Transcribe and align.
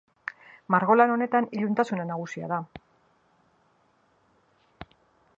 Margolan 0.75 1.11
honetan 1.15 1.47
iluntasuna 1.57 2.05
nagusia 2.11 2.49
da. 2.51 2.59